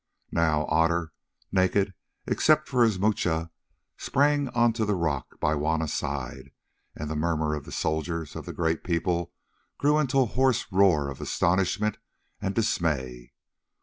[0.31, 1.11] Now Otter,
[1.51, 1.93] naked
[2.25, 3.51] except for his moocha,
[3.97, 6.49] sprang on to the rock by Juanna's side,
[6.95, 9.31] and the murmur of the soldiers of the Great People
[9.77, 11.99] grew into a hoarse roar of astonishment
[12.41, 13.33] and dismay.